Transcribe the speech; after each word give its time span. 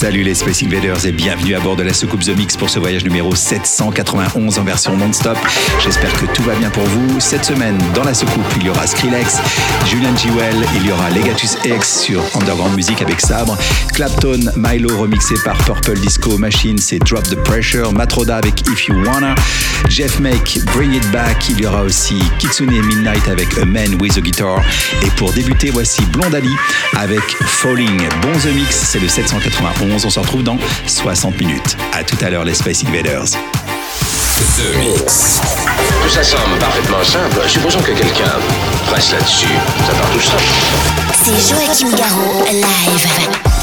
Salut 0.00 0.22
les 0.22 0.34
Space 0.34 0.62
Invaders 0.62 1.04
et 1.04 1.12
bienvenue 1.12 1.54
à 1.54 1.60
bord 1.60 1.76
de 1.76 1.82
la 1.82 1.92
soucoupe 1.92 2.24
The 2.24 2.34
Mix 2.34 2.56
pour 2.56 2.70
ce 2.70 2.78
voyage 2.78 3.04
numéro 3.04 3.34
791 3.34 4.58
en 4.58 4.64
version 4.64 4.96
non-stop. 4.96 5.36
J'espère 5.84 6.10
que 6.14 6.24
tout 6.24 6.42
va 6.42 6.54
bien 6.54 6.70
pour 6.70 6.84
vous. 6.84 7.20
Cette 7.20 7.44
semaine, 7.44 7.76
dans 7.94 8.04
la 8.04 8.14
soucoupe, 8.14 8.46
il 8.56 8.64
y 8.64 8.70
aura 8.70 8.86
Skrillex, 8.86 9.36
Julian 9.90 10.16
Jewell, 10.16 10.56
il 10.76 10.86
y 10.86 10.90
aura 10.90 11.10
Legatus 11.10 11.58
X 11.66 12.00
sur 12.00 12.22
Underground 12.34 12.74
Music 12.74 13.02
avec 13.02 13.20
Sabre, 13.20 13.58
Clapton, 13.92 14.40
Milo 14.56 14.96
remixé 14.96 15.34
par 15.44 15.58
Purple 15.64 15.98
Disco 16.00 16.38
Machine, 16.38 16.78
c'est 16.78 16.98
Drop 17.00 17.24
the 17.24 17.36
Pressure, 17.36 17.92
Matroda 17.92 18.38
avec 18.38 18.66
If 18.70 18.86
You 18.86 19.04
Wanna, 19.04 19.34
Jeff 19.90 20.18
Make, 20.18 20.60
Bring 20.74 20.94
It 20.94 21.06
Back, 21.10 21.50
il 21.50 21.60
y 21.60 21.66
aura 21.66 21.82
aussi 21.82 22.18
Kitsune 22.38 22.70
Midnight 22.70 23.28
avec 23.28 23.48
A 23.58 23.66
Man 23.66 24.00
With 24.00 24.16
a 24.16 24.22
Guitar. 24.22 24.62
Et 25.02 25.10
pour 25.18 25.30
débuter, 25.34 25.68
voici 25.68 26.00
Blondali 26.06 26.54
avec 26.96 27.20
Falling. 27.44 28.08
Bon 28.22 28.32
The 28.38 28.54
Mix, 28.54 28.74
c'est 28.92 28.98
le 28.98 29.08
791. 29.08 29.89
On 29.92 29.98
se 30.10 30.20
retrouve 30.20 30.42
dans 30.42 30.56
60 30.86 31.38
minutes. 31.40 31.76
À 31.92 32.04
tout 32.04 32.16
à 32.24 32.30
l'heure, 32.30 32.44
les 32.44 32.54
Space 32.54 32.84
Invaders. 32.84 33.24
The 33.24 34.78
Mix. 34.78 35.40
Tout 36.02 36.08
ça 36.08 36.22
semble 36.22 36.58
parfaitement 36.58 37.02
simple. 37.02 37.48
Supposons 37.48 37.80
que 37.80 37.92
quelqu'un 37.92 38.32
presse 38.86 39.12
là-dessus. 39.12 39.46
Ça 39.86 39.92
part 39.92 40.10
tout 40.10 40.20
seul. 40.20 40.40
C'est 41.24 41.54
Joachim 41.54 41.96
Garraud, 41.96 42.44
live. 42.52 43.59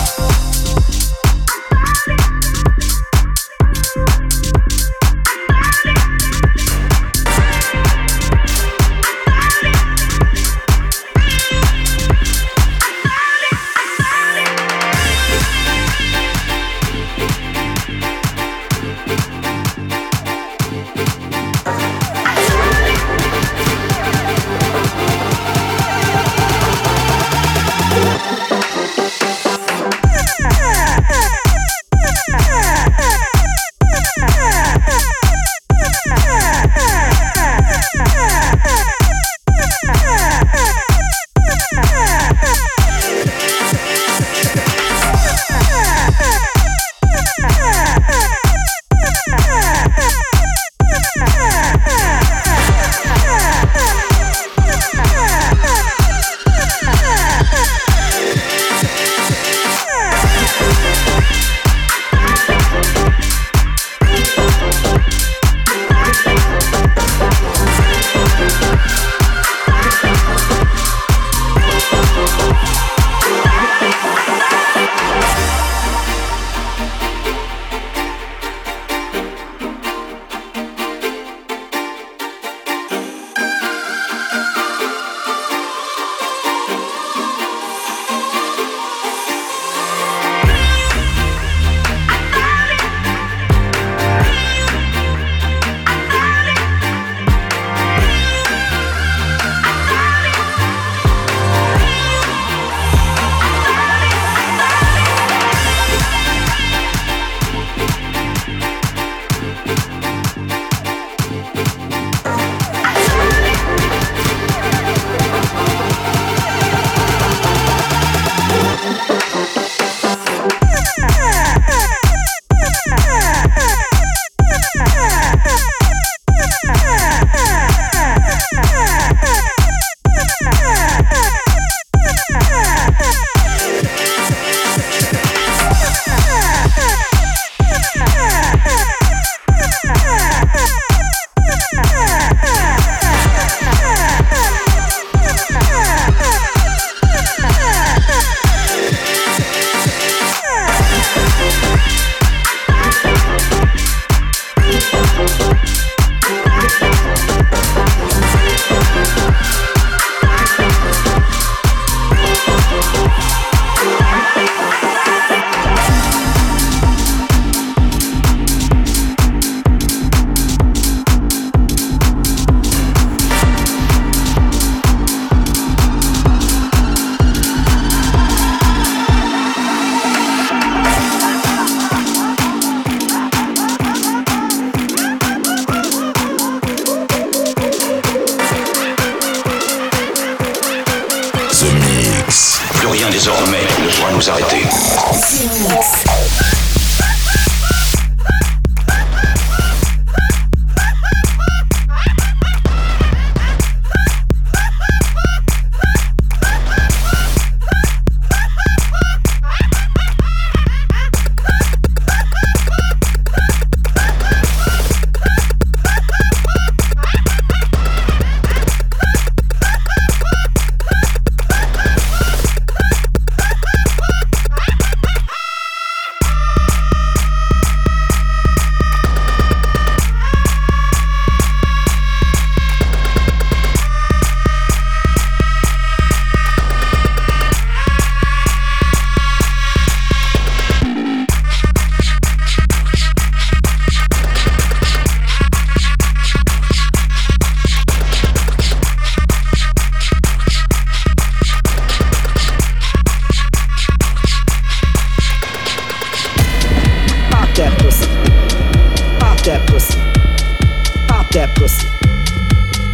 Pussy. 261.77 261.87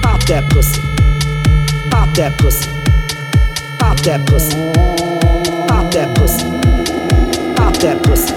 Pop 0.02 0.24
that 0.26 0.50
pussy. 0.50 0.82
Pop 1.90 2.14
that 2.14 2.38
pussy. 2.38 2.70
Pop 3.78 3.98
that 4.02 4.26
pussy. 4.26 4.56
Pop 5.68 5.92
that 5.92 6.16
pussy. 6.16 6.44
Pop 7.56 7.74
that 7.78 8.02
pussy. 8.04 8.34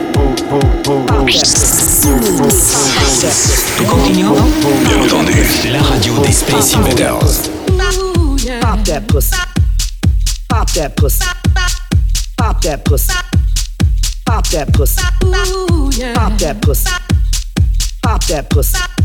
Nous 3.79 3.87
continuons 3.87 4.37
Bien 4.85 5.03
entendu. 5.03 5.33
la 5.73 5.83
radio 5.83 6.19
des 6.23 6.33
Space 6.33 6.75
Invaders. 6.75 7.51
Pop 8.61 8.85
that 8.85 9.07
pussy. 9.07 9.37
Pop 10.49 10.71
that 10.73 10.95
pussy. 10.97 11.25
Pop 12.37 12.61
that 12.63 12.85
pussy. 12.85 13.13
Pop 14.25 14.47
that 14.49 14.73
pussy. 14.73 15.03
Pop 16.15 16.39
that 16.39 16.61
pussy. 16.61 16.91
Pop 18.03 18.25
that 18.27 18.49
pussy. 18.49 18.96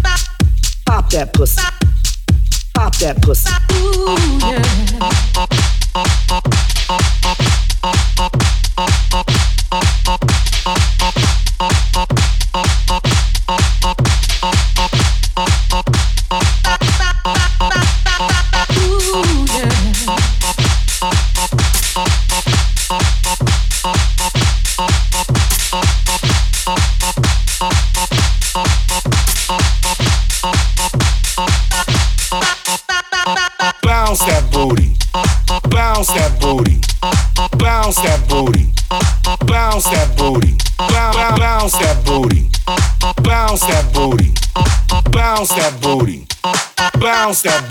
Pop 0.92 1.10
that 1.12 1.34
pussy. 1.34 1.62
Pop 2.74 2.94
that 2.98 3.22
pussy. 3.22 3.50
Bounce 6.30 6.61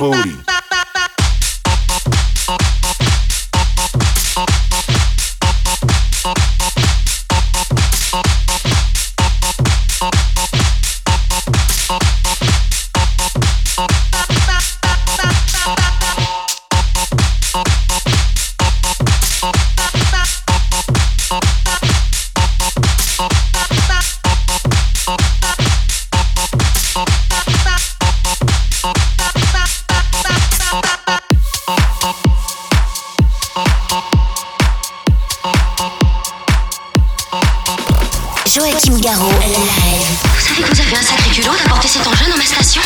booty. 0.01 0.50
Joachim 38.53 38.99
Garraud. 38.99 39.31
Vous 39.31 40.41
savez 40.41 40.63
que 40.63 40.75
vous 40.75 40.81
avez 40.81 40.97
un 40.97 41.03
sacré 41.03 41.31
culot 41.31 41.53
d'apporter 41.63 41.87
cet 41.87 42.05
engin 42.05 42.29
dans 42.29 42.37
ma 42.37 42.45
station. 42.45 42.83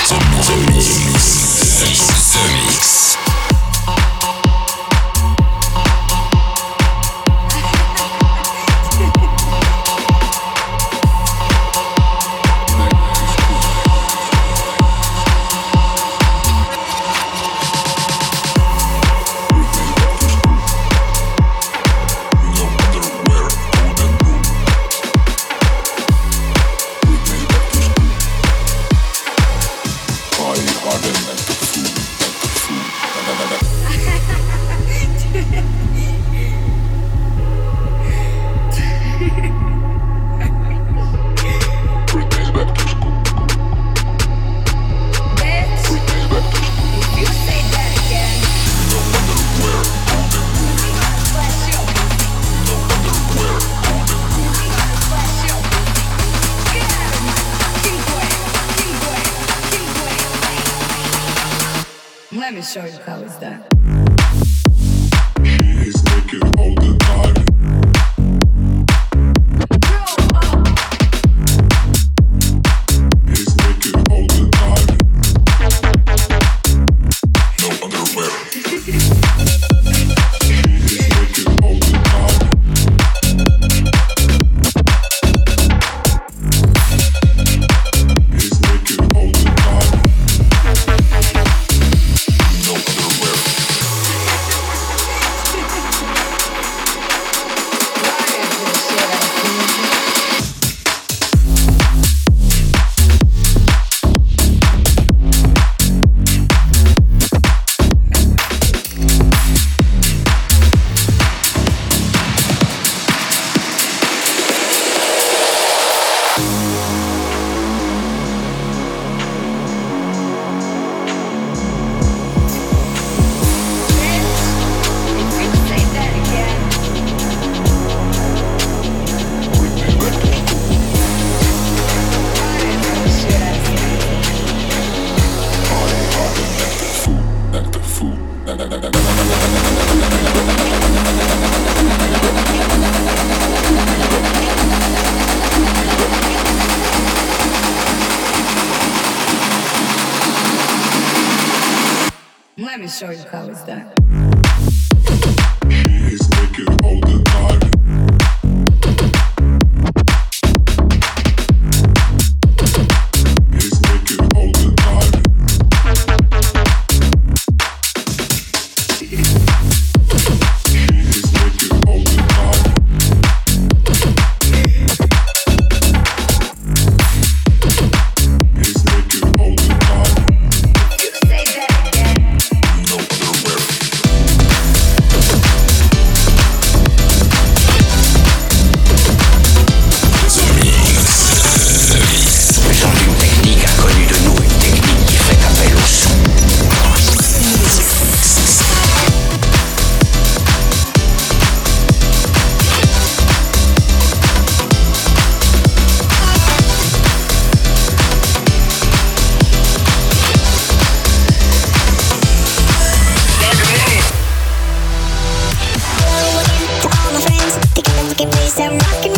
always 218.34 218.58
a 218.58 218.70
rocket. 218.70 219.13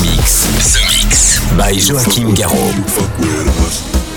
Mix. 0.00 0.44
The 0.72 0.80
Mix. 0.86 1.40
By 1.56 1.72
Joachim 1.72 2.34
Garraud. 2.34 4.07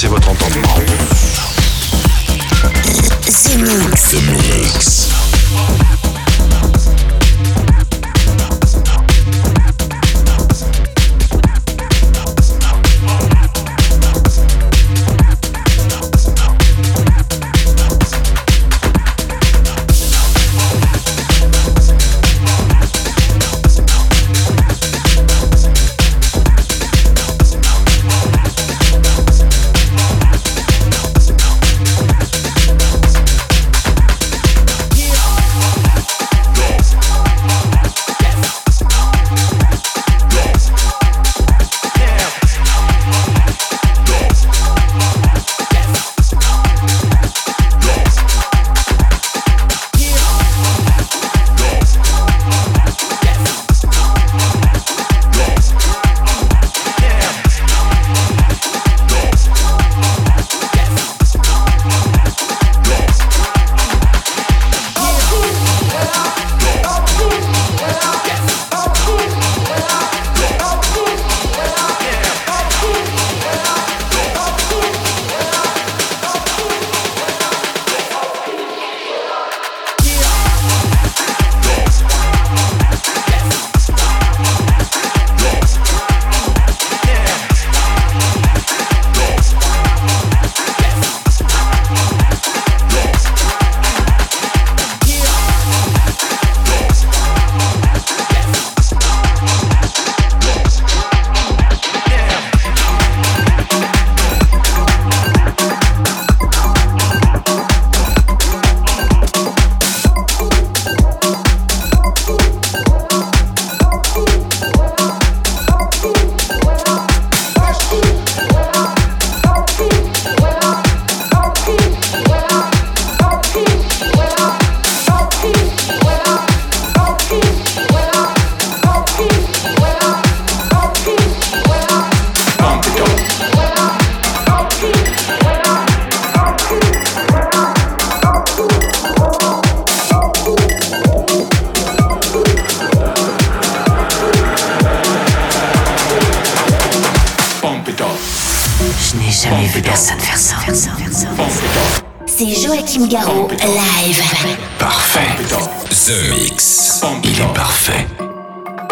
Dépasser 0.00 0.08
votre. 0.08 0.39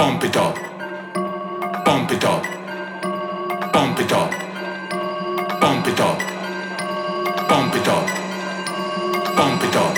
Pump 0.08 0.24
it 0.24 0.36
up. 0.38 0.54
Pump 1.84 2.10
it 2.10 2.24
up. 2.24 2.42
Pump 3.74 4.00
it 4.00 4.10
up. 4.10 4.30
Pump 5.60 5.86
it 5.86 6.00
up. 6.00 6.18
Pump 7.50 7.74
it 7.76 7.88
up. 7.88 8.08
Pump 9.36 9.64
it 9.64 9.76
up. 9.76 9.94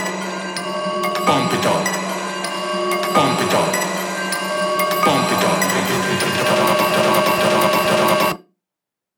Pump 1.26 1.52
it 1.54 1.66
up. 1.66 1.86
Pump 3.14 3.40
it 3.44 3.54
up. 3.54 3.72
Pump 5.04 5.30
it 5.30 5.44
up. 5.44 5.60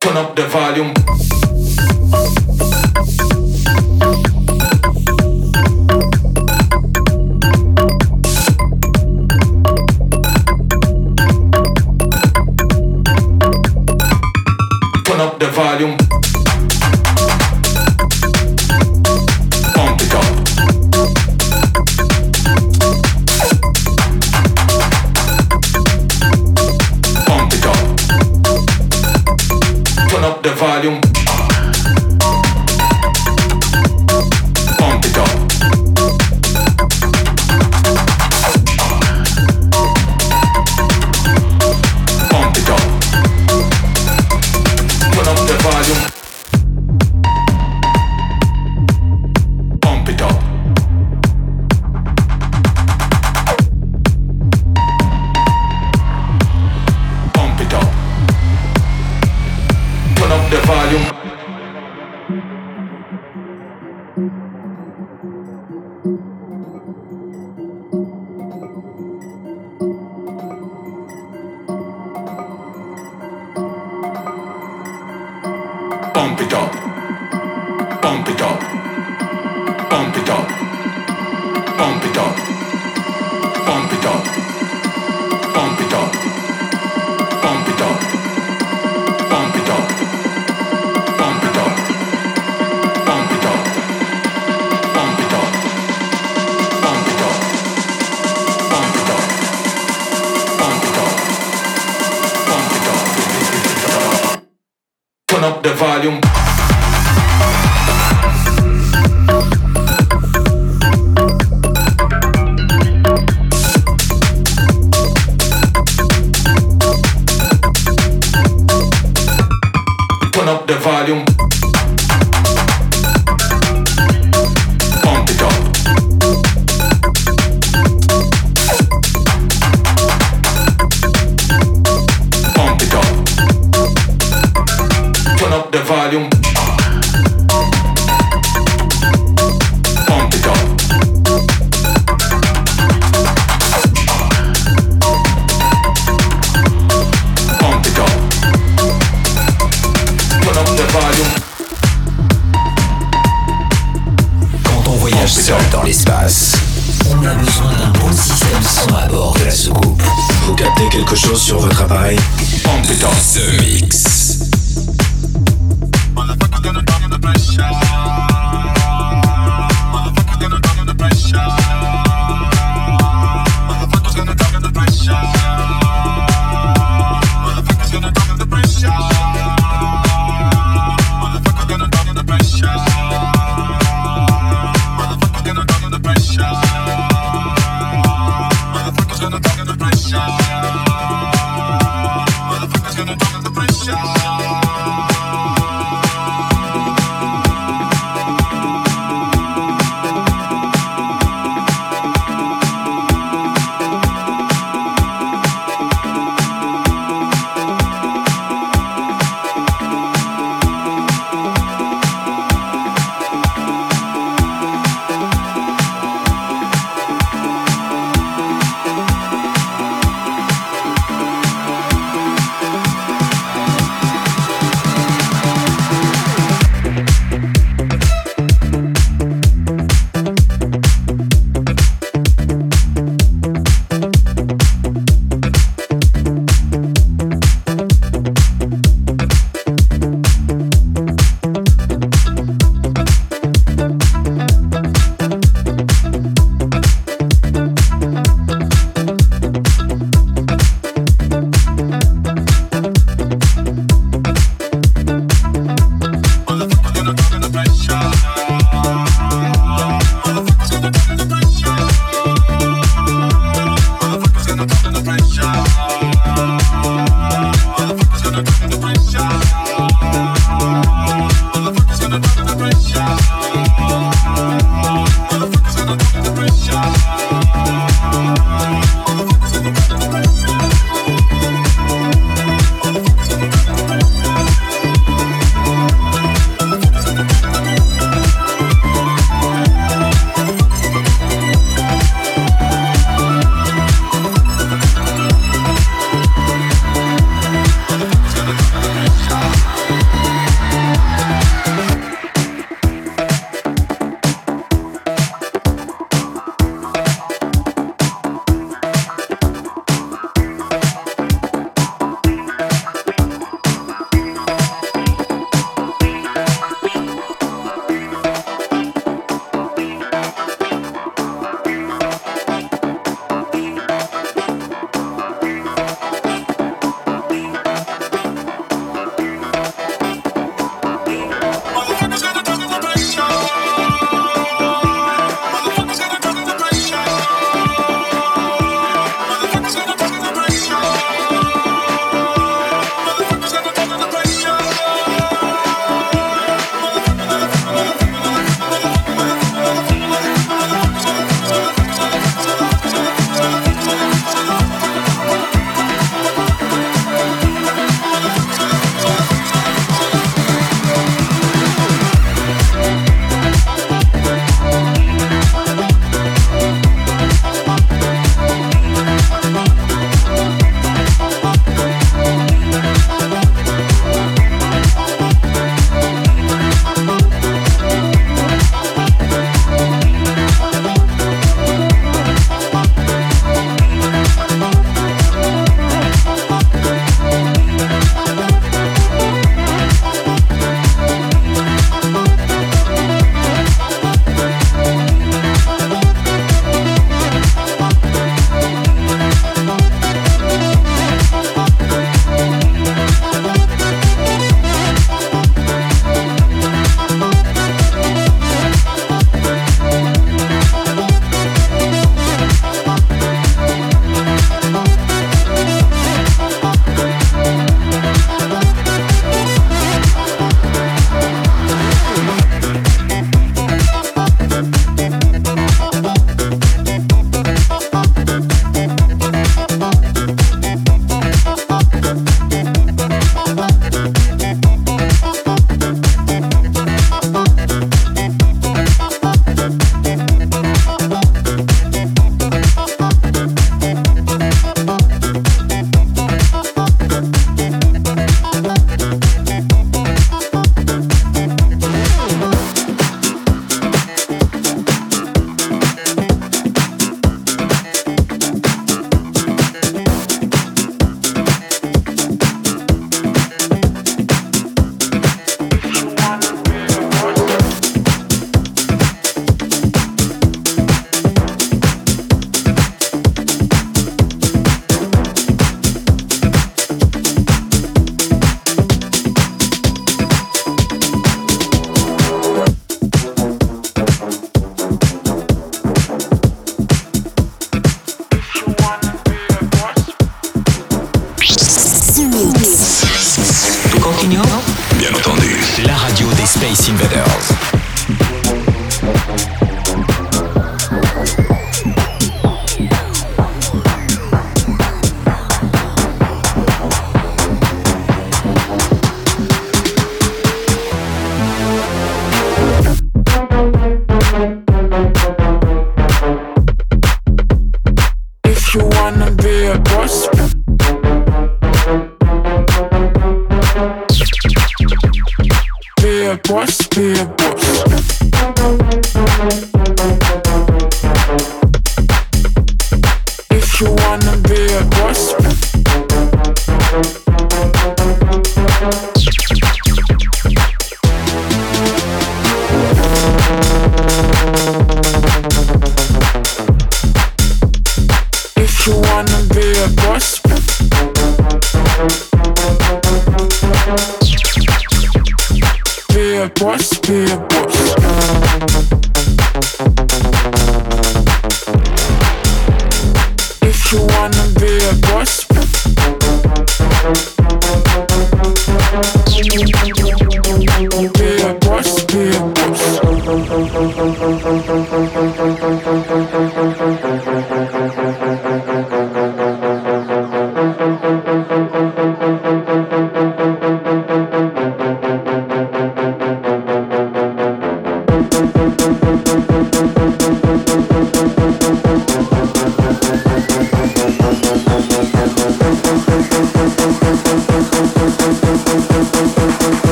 Turn 0.00 0.16
up 0.16 0.36
the 0.36 0.46
volume. 0.46 1.45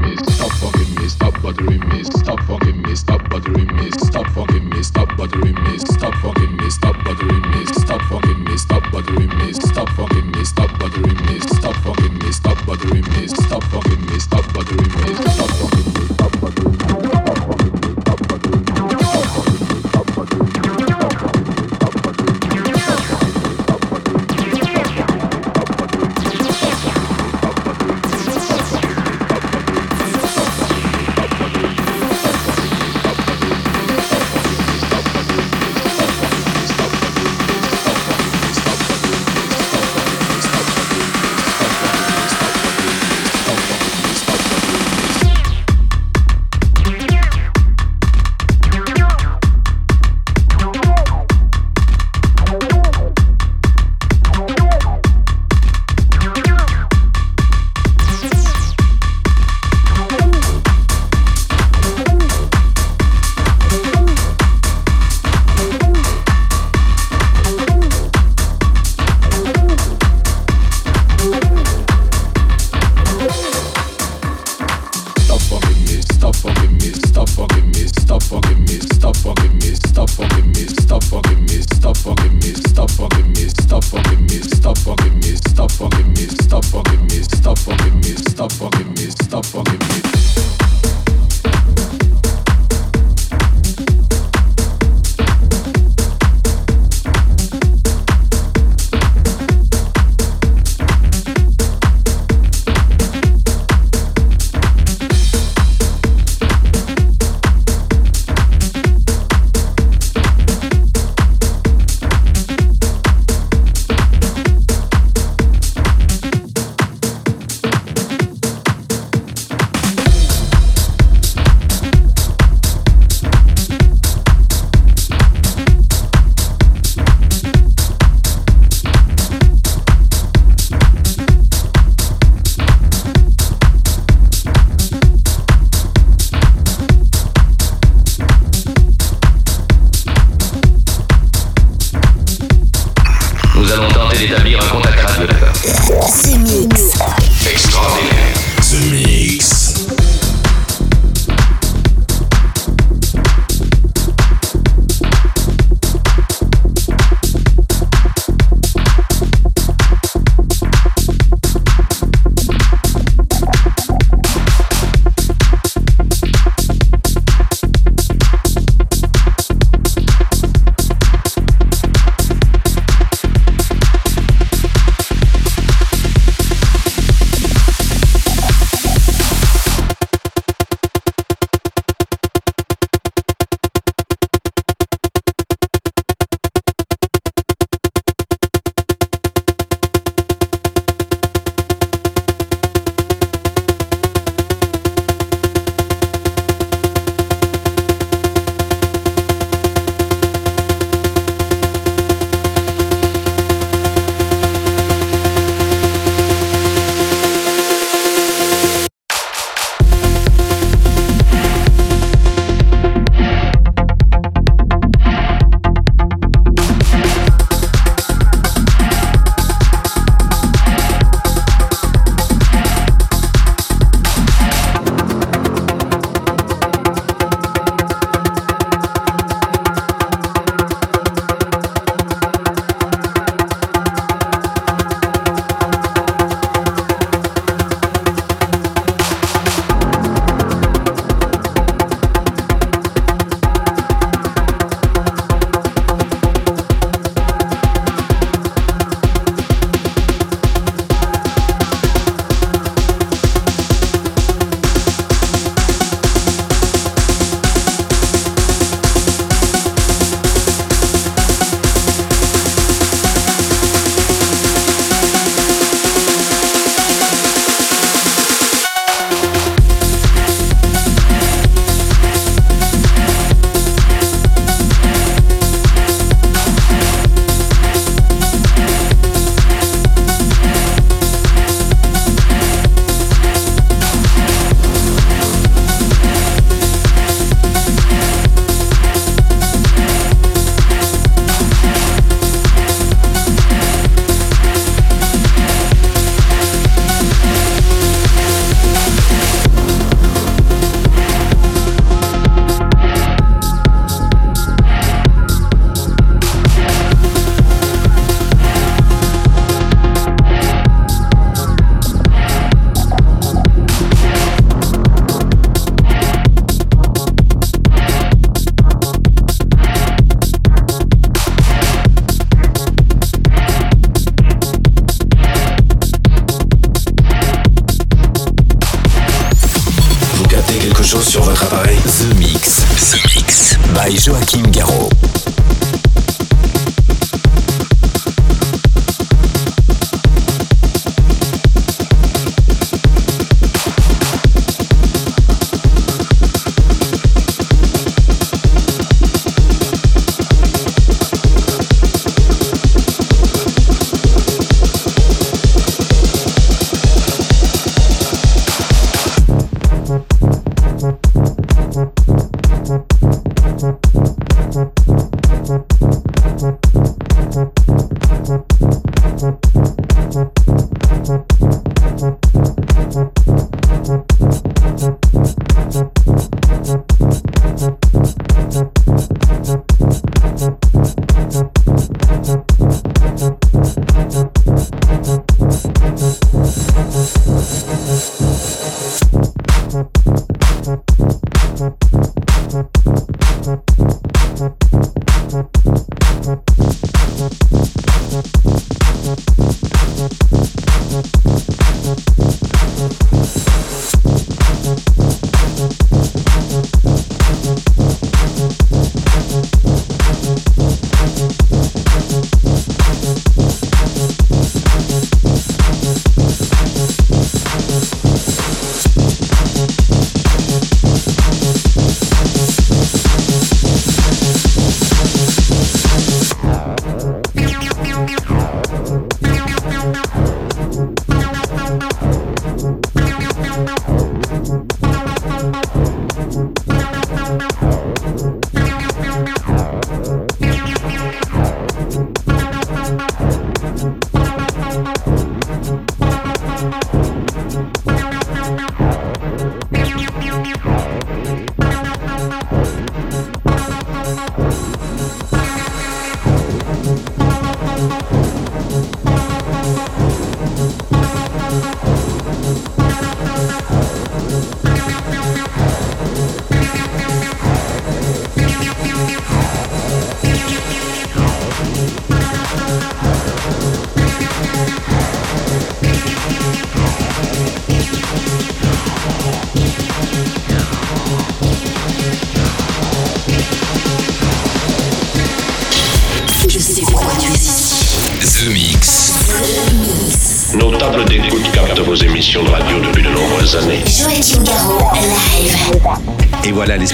me, 0.00 0.16
stop 0.16 0.52
fucking 0.52 0.94
me, 0.94 1.08
stop 1.08 1.42
bothering 1.42 1.88
me, 1.88 2.02
stop 2.04 2.40
fucking 2.44 2.76
me. 2.76 2.77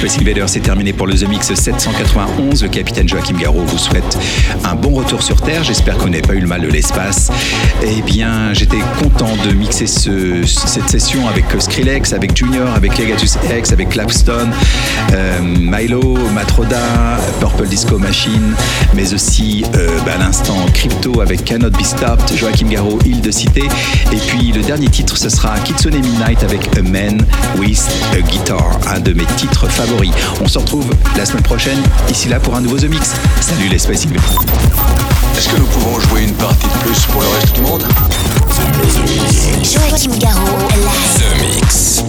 C'est 0.07 0.61
terminé 0.61 0.93
pour 0.93 1.07
le 1.07 1.15
The 1.15 1.27
Mix 1.29 1.55
791. 1.55 2.63
Le 2.63 2.69
capitaine 2.69 3.09
Joachim 3.09 3.37
Garraud 3.39 3.65
vous 3.65 3.79
souhaite 3.79 4.19
un 4.65 4.75
bon 4.75 4.91
retour 4.91 5.23
sur 5.23 5.41
Terre. 5.41 5.65
J'espère 5.65 5.97
qu'on 5.97 6.09
n'ait 6.09 6.21
pas 6.21 6.35
eu 6.35 6.41
le 6.41 6.47
mal 6.47 6.61
de 6.61 6.69
l'espace. 6.69 7.31
Eh 7.83 8.03
bien, 8.03 8.53
j'étais 8.53 8.77
content 9.03 9.31
de 9.49 9.53
mixer 9.55 9.87
ce- 9.87 10.45
cette 10.45 10.91
session 10.91 11.27
avec 11.27 11.47
Skrillex, 11.59 12.13
avec 12.13 12.37
Junior, 12.37 12.69
avec 12.77 12.99
Legatus 12.99 13.39
X, 13.59 13.73
avec 13.73 13.89
Clapstone, 13.89 14.53
euh, 15.13 15.41
Milo, 15.41 16.19
Matroda, 16.35 17.19
Purple 17.41 17.67
Disco 17.67 17.99
Machine, 17.99 18.55
mais 18.95 19.15
aussi 19.15 19.65
euh, 19.75 19.89
bah, 20.05 20.13
à 20.17 20.19
l'instant 20.19 20.57
Crypto 20.75 21.23
avec 21.23 21.45
Cannot 21.47 21.71
Be 21.71 21.83
Stopped, 21.83 22.37
Joachim 22.37 22.69
Garraud, 22.69 22.99
Île 23.07 23.23
de 23.23 23.31
Cité. 23.31 23.63
Et 24.13 24.17
puis 24.29 24.53
le 24.53 24.61
dernier 24.63 24.89
titre, 24.91 25.17
ce 25.17 25.31
sera 25.31 25.59
Kitsune 25.61 25.95
Midnight 25.99 26.43
avec 26.43 26.69
A 26.77 26.83
Man 26.83 27.25
with 27.59 27.83
a 28.13 28.21
Guitar, 28.21 28.79
un 28.95 29.01
de 29.01 29.15
mes 29.15 29.25
titres 29.37 29.67
favoris. 29.69 29.94
On 30.41 30.49
se 30.49 30.59
retrouve 30.59 30.91
la 31.17 31.25
semaine 31.25 31.43
prochaine, 31.43 31.81
ici 32.11 32.29
là 32.29 32.41
pour 32.41 32.57
un 32.57 32.61
nouveau 32.61 32.77
The 32.79 32.85
Mix. 32.85 33.13
Salut 33.41 33.69
les 33.69 33.79
Space 33.79 34.07
Invaders. 34.07 34.45
Est-ce 35.37 35.49
que 35.49 35.57
nous 35.57 35.67
pouvons 35.67 36.01
jouer 36.01 36.23
une 36.25 36.35
partie 36.35 36.67
de 36.67 36.85
plus 36.85 37.01
pour 37.07 37.23
le 37.23 37.29
reste 37.29 37.55
du 37.55 37.61
monde? 37.61 37.85
Joachim 39.63 40.19
Garraud, 40.19 40.69
live. 40.75 41.19
The 41.19 41.61
Mix. 41.61 42.05